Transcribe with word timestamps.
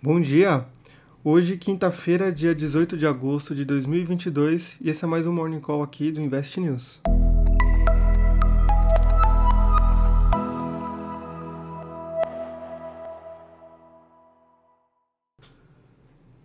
Bom 0.00 0.20
dia! 0.20 0.64
Hoje, 1.24 1.56
quinta-feira, 1.56 2.30
dia 2.30 2.54
18 2.54 2.96
de 2.96 3.04
agosto 3.04 3.52
de 3.52 3.64
2022, 3.64 4.78
e 4.80 4.88
esse 4.88 5.04
é 5.04 5.08
mais 5.08 5.26
um 5.26 5.32
Morning 5.32 5.58
Call 5.58 5.82
aqui 5.82 6.12
do 6.12 6.20
Invest 6.20 6.60
News. 6.60 7.00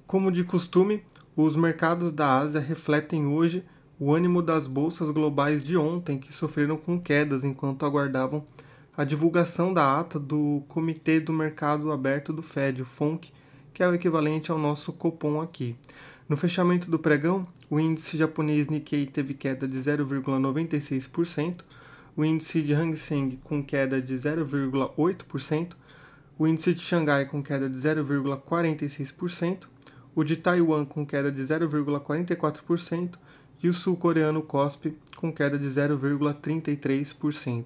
Como 0.08 0.32
de 0.32 0.44
costume, 0.44 1.04
os 1.36 1.56
mercados 1.56 2.12
da 2.12 2.40
Ásia 2.40 2.60
refletem 2.60 3.28
hoje 3.28 3.64
o 4.00 4.12
ânimo 4.12 4.42
das 4.42 4.66
bolsas 4.66 5.12
globais 5.12 5.64
de 5.64 5.78
ontem, 5.78 6.18
que 6.18 6.34
sofreram 6.34 6.76
com 6.76 7.00
quedas 7.00 7.44
enquanto 7.44 7.86
aguardavam 7.86 8.44
a 8.98 9.04
divulgação 9.04 9.72
da 9.72 10.00
ata 10.00 10.20
do 10.20 10.64
Comitê 10.68 11.20
do 11.20 11.32
Mercado 11.32 11.92
Aberto 11.92 12.34
do 12.34 12.42
Fed, 12.42 12.82
o 12.82 12.86
FONC, 12.86 13.32
que 13.74 13.82
é 13.82 13.88
o 13.88 13.94
equivalente 13.94 14.52
ao 14.52 14.58
nosso 14.58 14.94
Copom 14.94 15.42
aqui. 15.42 15.76
No 16.30 16.38
fechamento 16.38 16.90
do 16.90 17.00
pregão, 17.00 17.48
o 17.70 17.80
índice 17.80 18.18
japonês 18.18 18.68
Nikkei 18.68 19.06
teve 19.06 19.34
queda 19.34 19.68
de 19.68 19.78
0,96%, 19.78 21.62
o 22.16 22.24
índice 22.24 22.62
de 22.62 22.74
Hang 22.74 22.96
Seng 22.96 23.40
com 23.44 23.64
queda 23.64 24.02
de 24.02 24.14
0,8%, 24.14 25.74
o 26.38 26.48
índice 26.48 26.74
de 26.74 26.82
Xangai 26.82 27.26
com 27.26 27.42
queda 27.42 27.70
de 27.70 27.78
0,46%, 27.78 29.68
o 30.16 30.24
de 30.24 30.38
Taiwan 30.38 30.86
com 30.86 31.06
queda 31.06 31.32
de 31.32 31.42
0,44% 31.42 33.16
e 33.62 33.70
o 33.70 33.74
sul-coreano 33.74 34.42
KOSPI 34.42 34.98
com 35.16 35.32
queda 35.32 35.58
de 35.58 35.68
0,33%. 35.68 37.66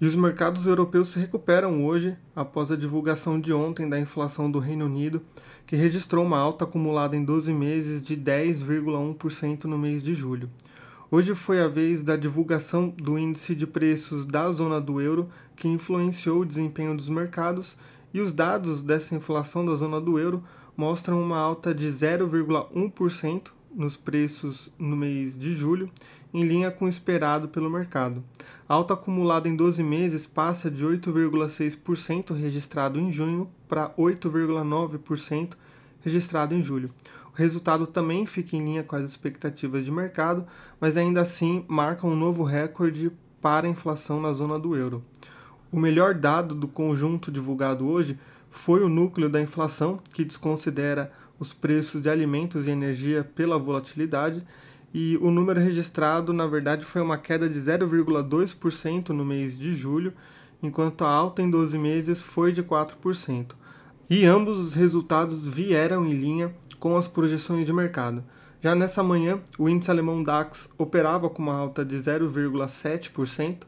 E 0.00 0.06
os 0.06 0.14
mercados 0.14 0.64
europeus 0.64 1.08
se 1.08 1.18
recuperam 1.18 1.84
hoje 1.84 2.16
após 2.34 2.70
a 2.70 2.76
divulgação 2.76 3.40
de 3.40 3.52
ontem 3.52 3.88
da 3.88 3.98
inflação 3.98 4.48
do 4.48 4.60
Reino 4.60 4.84
Unido, 4.84 5.20
que 5.66 5.74
registrou 5.74 6.24
uma 6.24 6.38
alta 6.38 6.64
acumulada 6.64 7.16
em 7.16 7.24
12 7.24 7.52
meses 7.52 8.00
de 8.00 8.16
10,1% 8.16 9.64
no 9.64 9.76
mês 9.76 10.00
de 10.00 10.14
julho. 10.14 10.48
Hoje 11.10 11.34
foi 11.34 11.60
a 11.60 11.66
vez 11.66 12.00
da 12.00 12.14
divulgação 12.14 12.90
do 12.90 13.18
índice 13.18 13.56
de 13.56 13.66
preços 13.66 14.24
da 14.24 14.52
zona 14.52 14.80
do 14.80 15.00
euro, 15.00 15.28
que 15.56 15.66
influenciou 15.66 16.42
o 16.42 16.46
desempenho 16.46 16.96
dos 16.96 17.08
mercados, 17.08 17.76
e 18.14 18.20
os 18.20 18.32
dados 18.32 18.84
dessa 18.84 19.16
inflação 19.16 19.66
da 19.66 19.74
zona 19.74 20.00
do 20.00 20.16
euro 20.16 20.44
mostram 20.76 21.20
uma 21.20 21.38
alta 21.38 21.74
de 21.74 21.88
0,1% 21.88 23.57
nos 23.78 23.96
preços 23.96 24.72
no 24.76 24.96
mês 24.96 25.38
de 25.38 25.54
julho, 25.54 25.88
em 26.34 26.42
linha 26.42 26.68
com 26.68 26.86
o 26.86 26.88
esperado 26.88 27.48
pelo 27.48 27.70
mercado. 27.70 28.24
Alta 28.68 28.94
acumulada 28.94 29.48
em 29.48 29.54
12 29.54 29.82
meses 29.84 30.26
passa 30.26 30.68
de 30.68 30.84
8,6% 30.84 32.34
registrado 32.34 32.98
em 32.98 33.12
junho 33.12 33.48
para 33.68 33.90
8,9% 33.90 35.54
registrado 36.00 36.54
em 36.54 36.62
julho. 36.62 36.90
O 37.32 37.36
resultado 37.36 37.86
também 37.86 38.26
fica 38.26 38.56
em 38.56 38.64
linha 38.64 38.82
com 38.82 38.96
as 38.96 39.04
expectativas 39.04 39.84
de 39.84 39.92
mercado, 39.92 40.44
mas 40.80 40.96
ainda 40.96 41.20
assim 41.20 41.64
marca 41.68 42.04
um 42.04 42.16
novo 42.16 42.42
recorde 42.42 43.12
para 43.40 43.68
a 43.68 43.70
inflação 43.70 44.20
na 44.20 44.32
zona 44.32 44.58
do 44.58 44.74
euro. 44.74 45.04
O 45.70 45.78
melhor 45.78 46.14
dado 46.14 46.52
do 46.54 46.66
conjunto 46.66 47.30
divulgado 47.30 47.86
hoje 47.86 48.18
foi 48.50 48.82
o 48.82 48.88
núcleo 48.88 49.28
da 49.28 49.40
inflação, 49.40 50.00
que 50.12 50.24
desconsidera 50.24 51.12
os 51.38 51.52
preços 51.52 52.02
de 52.02 52.10
alimentos 52.10 52.66
e 52.66 52.70
energia 52.70 53.22
pela 53.22 53.58
volatilidade, 53.58 54.42
e 54.92 55.18
o 55.18 55.30
número 55.30 55.60
registrado, 55.60 56.32
na 56.32 56.46
verdade, 56.46 56.84
foi 56.84 57.02
uma 57.02 57.18
queda 57.18 57.48
de 57.48 57.58
0,2% 57.58 59.10
no 59.10 59.24
mês 59.24 59.56
de 59.56 59.72
julho, 59.72 60.12
enquanto 60.62 61.04
a 61.04 61.10
alta 61.10 61.42
em 61.42 61.50
12 61.50 61.78
meses 61.78 62.20
foi 62.20 62.52
de 62.52 62.62
4%. 62.62 63.52
E 64.08 64.24
ambos 64.24 64.58
os 64.58 64.74
resultados 64.74 65.46
vieram 65.46 66.06
em 66.06 66.12
linha 66.12 66.54
com 66.80 66.96
as 66.96 67.06
projeções 67.06 67.66
de 67.66 67.72
mercado. 67.72 68.24
Já 68.60 68.74
nessa 68.74 69.02
manhã, 69.02 69.40
o 69.58 69.68
índice 69.68 69.90
alemão 69.90 70.22
DAX 70.22 70.72
operava 70.78 71.28
com 71.28 71.42
uma 71.42 71.54
alta 71.54 71.84
de 71.84 71.96
0,7%, 71.96 73.58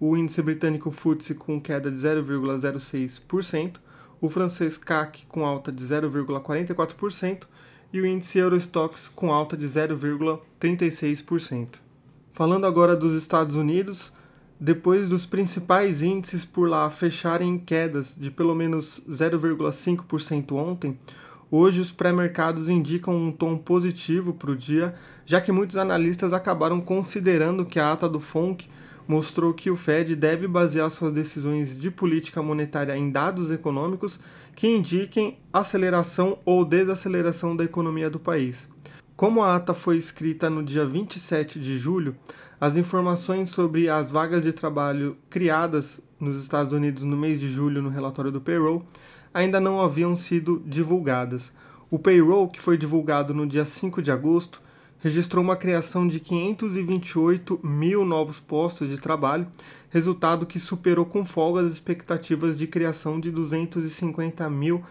o 0.00 0.16
índice 0.16 0.42
britânico 0.42 0.90
FTSE 0.90 1.34
com 1.34 1.60
queda 1.60 1.90
de 1.90 1.96
0,06%, 1.96 3.76
o 4.20 4.28
francês 4.28 4.78
CAC 4.78 5.26
com 5.26 5.44
alta 5.44 5.70
de 5.70 5.84
0,44% 5.84 7.44
e 7.92 8.00
o 8.00 8.06
índice 8.06 8.38
Eurostox 8.38 9.08
com 9.08 9.32
alta 9.32 9.56
de 9.56 9.66
0,36%. 9.66 11.68
Falando 12.32 12.66
agora 12.66 12.96
dos 12.96 13.14
Estados 13.14 13.54
Unidos, 13.54 14.12
depois 14.58 15.08
dos 15.08 15.26
principais 15.26 16.02
índices 16.02 16.44
por 16.44 16.68
lá 16.68 16.88
fecharem 16.90 17.50
em 17.50 17.58
quedas 17.58 18.16
de 18.18 18.30
pelo 18.30 18.54
menos 18.54 19.02
0,5% 19.08 20.52
ontem, 20.52 20.98
hoje 21.50 21.80
os 21.80 21.92
pré-mercados 21.92 22.68
indicam 22.68 23.14
um 23.14 23.30
tom 23.30 23.56
positivo 23.56 24.32
para 24.32 24.50
o 24.50 24.56
dia, 24.56 24.94
já 25.24 25.40
que 25.40 25.52
muitos 25.52 25.76
analistas 25.76 26.32
acabaram 26.32 26.80
considerando 26.80 27.64
que 27.64 27.78
a 27.78 27.92
ata 27.92 28.08
do 28.08 28.18
FONC 28.18 28.68
mostrou 29.06 29.52
que 29.52 29.70
o 29.70 29.76
Fed 29.76 30.16
deve 30.16 30.46
basear 30.48 30.90
suas 30.90 31.12
decisões 31.12 31.78
de 31.78 31.90
política 31.90 32.42
monetária 32.42 32.96
em 32.96 33.10
dados 33.10 33.50
econômicos 33.50 34.18
que 34.54 34.68
indiquem 34.68 35.38
aceleração 35.52 36.38
ou 36.44 36.64
desaceleração 36.64 37.56
da 37.56 37.64
economia 37.64 38.08
do 38.08 38.18
país. 38.18 38.68
Como 39.16 39.42
a 39.42 39.56
ata 39.56 39.74
foi 39.74 39.96
escrita 39.96 40.50
no 40.50 40.62
dia 40.62 40.84
27 40.84 41.60
de 41.60 41.76
julho, 41.76 42.16
as 42.60 42.76
informações 42.76 43.50
sobre 43.50 43.88
as 43.88 44.10
vagas 44.10 44.42
de 44.42 44.52
trabalho 44.52 45.16
criadas 45.28 46.00
nos 46.18 46.40
Estados 46.40 46.72
Unidos 46.72 47.02
no 47.02 47.16
mês 47.16 47.38
de 47.38 47.48
julho 47.48 47.82
no 47.82 47.90
relatório 47.90 48.32
do 48.32 48.40
payroll 48.40 48.84
ainda 49.32 49.60
não 49.60 49.80
haviam 49.80 50.14
sido 50.14 50.62
divulgadas. 50.64 51.52
O 51.90 51.98
payroll, 51.98 52.48
que 52.48 52.60
foi 52.60 52.78
divulgado 52.78 53.34
no 53.34 53.46
dia 53.46 53.64
5 53.64 54.00
de 54.00 54.10
agosto, 54.10 54.62
registrou 55.04 55.44
uma 55.44 55.54
criação 55.54 56.08
de 56.08 56.18
528 56.18 57.60
mil 57.62 58.06
novos 58.06 58.40
postos 58.40 58.88
de 58.88 58.96
trabalho, 58.96 59.46
resultado 59.90 60.46
que 60.46 60.58
superou 60.58 61.04
com 61.04 61.26
folga 61.26 61.60
as 61.60 61.74
expectativas 61.74 62.56
de 62.56 62.66
criação 62.66 63.20
de 63.20 63.30
250 63.30 64.48
mil 64.48 64.82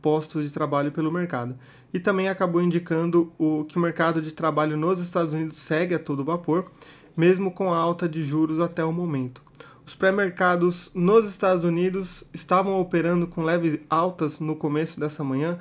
postos 0.00 0.44
de 0.44 0.50
trabalho 0.50 0.90
pelo 0.90 1.12
mercado. 1.12 1.54
E 1.92 2.00
também 2.00 2.30
acabou 2.30 2.62
indicando 2.62 3.30
o, 3.36 3.66
que 3.66 3.76
o 3.76 3.80
mercado 3.80 4.22
de 4.22 4.32
trabalho 4.32 4.74
nos 4.74 5.00
Estados 5.00 5.34
Unidos 5.34 5.58
segue 5.58 5.94
a 5.94 5.98
todo 5.98 6.24
vapor, 6.24 6.70
mesmo 7.14 7.50
com 7.50 7.70
a 7.70 7.76
alta 7.76 8.08
de 8.08 8.22
juros 8.22 8.60
até 8.60 8.82
o 8.82 8.90
momento. 8.90 9.42
Os 9.84 9.94
pré-mercados 9.94 10.90
nos 10.94 11.28
Estados 11.28 11.64
Unidos 11.64 12.24
estavam 12.32 12.80
operando 12.80 13.26
com 13.26 13.44
leves 13.44 13.78
altas 13.90 14.40
no 14.40 14.56
começo 14.56 14.98
dessa 14.98 15.22
manhã, 15.22 15.58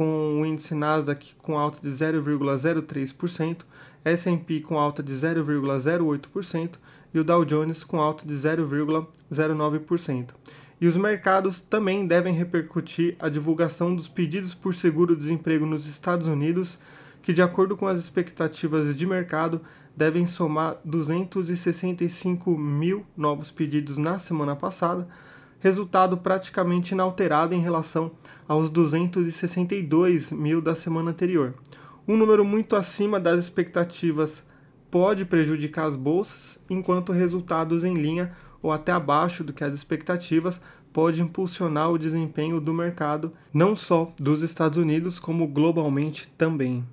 com 0.00 0.40
o 0.40 0.46
índice 0.46 0.74
Nasdaq 0.74 1.34
com 1.42 1.58
alta 1.58 1.78
de 1.86 1.94
0,03%, 1.94 3.58
S&P 4.02 4.60
com 4.60 4.78
alta 4.78 5.02
de 5.02 5.12
0,08% 5.12 6.70
e 7.12 7.18
o 7.18 7.22
Dow 7.22 7.44
Jones 7.44 7.84
com 7.84 8.00
alta 8.00 8.26
de 8.26 8.32
0,09%. 8.32 10.28
E 10.80 10.86
os 10.86 10.96
mercados 10.96 11.60
também 11.60 12.06
devem 12.06 12.32
repercutir 12.32 13.14
a 13.18 13.28
divulgação 13.28 13.94
dos 13.94 14.08
pedidos 14.08 14.54
por 14.54 14.74
seguro-desemprego 14.74 15.66
nos 15.66 15.86
Estados 15.86 16.28
Unidos, 16.28 16.78
que, 17.20 17.34
de 17.34 17.42
acordo 17.42 17.76
com 17.76 17.86
as 17.86 17.98
expectativas 17.98 18.96
de 18.96 19.06
mercado, 19.06 19.60
devem 19.94 20.26
somar 20.26 20.78
265 20.82 22.56
mil 22.56 23.04
novos 23.14 23.50
pedidos 23.50 23.98
na 23.98 24.18
semana 24.18 24.56
passada, 24.56 25.06
resultado 25.60 26.16
praticamente 26.16 26.92
inalterado 26.92 27.54
em 27.54 27.60
relação 27.60 28.10
aos 28.48 28.70
262 28.70 30.32
mil 30.32 30.60
da 30.60 30.74
semana 30.74 31.10
anterior. 31.10 31.54
Um 32.08 32.16
número 32.16 32.44
muito 32.44 32.74
acima 32.74 33.20
das 33.20 33.38
expectativas 33.38 34.48
pode 34.90 35.24
prejudicar 35.24 35.86
as 35.86 35.94
bolsas, 35.94 36.58
enquanto 36.68 37.12
resultados 37.12 37.84
em 37.84 37.94
linha 37.94 38.32
ou 38.60 38.72
até 38.72 38.90
abaixo 38.90 39.44
do 39.44 39.52
que 39.52 39.62
as 39.62 39.72
expectativas 39.72 40.60
pode 40.92 41.22
impulsionar 41.22 41.90
o 41.90 41.98
desempenho 41.98 42.60
do 42.60 42.74
mercado, 42.74 43.32
não 43.52 43.76
só 43.76 44.12
dos 44.18 44.42
Estados 44.42 44.76
Unidos, 44.76 45.20
como 45.20 45.46
globalmente 45.46 46.26
também. 46.36 46.84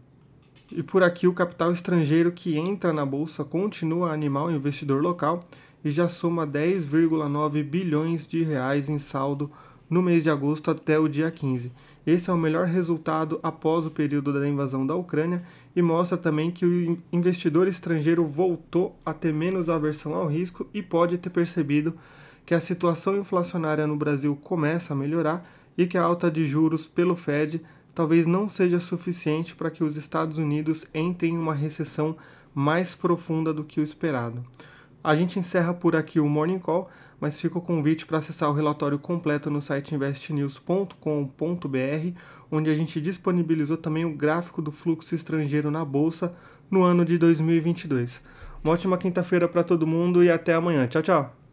E 0.72 0.84
por 0.84 1.02
aqui 1.02 1.28
o 1.28 1.34
capital 1.34 1.72
estrangeiro 1.72 2.32
que 2.32 2.58
entra 2.58 2.94
na 2.94 3.06
bolsa 3.06 3.44
continua 3.44 4.10
a 4.10 4.14
animar 4.14 4.46
o 4.46 4.52
investidor 4.52 5.02
local 5.02 5.44
e 5.84 5.90
já 5.90 6.10
soma 6.10 6.46
10,9 6.46 7.64
bilhões 7.64 8.28
de 8.28 8.44
reais 8.44 8.90
em 8.90 8.98
saldo 8.98 9.50
no 9.90 10.02
mês 10.02 10.22
de 10.24 10.30
agosto 10.30 10.70
até 10.70 11.00
o 11.00 11.08
dia 11.08 11.32
15. 11.32 11.72
Esse 12.06 12.30
é 12.30 12.34
o 12.34 12.38
melhor 12.38 12.68
resultado 12.68 13.40
após 13.42 13.86
o 13.86 13.92
período 13.92 14.34
da 14.34 14.48
invasão 14.48 14.86
da 14.86 14.96
Ucrânia 14.96 15.44
e 15.76 15.82
mostra 15.82 16.18
também 16.18 16.52
que 16.52 16.66
o 16.66 16.98
investidor 17.12 17.68
estrangeiro 17.68 18.26
voltou 18.26 18.98
a 19.06 19.14
ter 19.14 19.34
menos 19.34 19.70
aversão 19.70 20.14
ao 20.14 20.28
risco 20.28 20.68
e 20.74 20.82
pode 20.82 21.18
ter 21.18 21.30
percebido 21.30 21.94
que 22.46 22.54
a 22.54 22.62
situação 22.62 23.18
inflacionária 23.18 23.86
no 23.86 23.98
Brasil 23.98 24.36
começa 24.42 24.94
a 24.94 24.96
melhorar 24.96 25.46
e 25.78 25.86
que 25.86 25.98
a 25.98 26.04
alta 26.04 26.32
de 26.32 26.46
juros 26.46 26.88
pelo 26.88 27.16
Fed 27.16 27.62
talvez 27.94 28.26
não 28.26 28.48
seja 28.48 28.80
suficiente 28.80 29.56
para 29.56 29.72
que 29.72 29.84
os 29.84 29.98
Estados 29.98 30.38
Unidos 30.38 30.88
entrem 30.94 31.34
em 31.34 31.38
uma 31.38 31.54
recessão 31.54 32.16
mais 32.54 32.96
profunda 32.96 33.54
do 33.54 33.64
que 33.64 33.80
o 33.80 33.84
esperado. 33.84 34.46
A 35.04 35.16
gente 35.16 35.40
encerra 35.40 35.74
por 35.74 35.96
aqui 35.96 36.20
o 36.20 36.28
Morning 36.28 36.60
Call, 36.60 36.90
mas 37.20 37.40
fica 37.40 37.58
o 37.58 37.62
convite 37.62 38.06
para 38.06 38.18
acessar 38.18 38.50
o 38.50 38.54
relatório 38.54 39.00
completo 39.00 39.50
no 39.50 39.62
site 39.62 39.96
investnews.com.br, 39.96 42.20
onde 42.52 42.70
a 42.70 42.76
gente 42.76 43.02
disponibilizou 43.02 43.78
também 43.78 44.06
o 44.06 44.14
gráfico 44.14 44.62
do 44.62 44.72
fluxo 44.72 45.16
estrangeiro 45.16 45.72
na 45.72 45.84
bolsa 45.84 46.36
no 46.70 46.84
ano 46.84 47.06
de 47.06 47.18
2022. 47.18 48.22
Uma 48.64 48.74
ótima 48.74 48.98
quinta-feira 48.98 49.48
para 49.48 49.64
todo 49.64 49.88
mundo 49.88 50.24
e 50.24 50.30
até 50.30 50.54
amanhã. 50.54 50.88
Tchau, 50.88 51.02
tchau. 51.02 51.47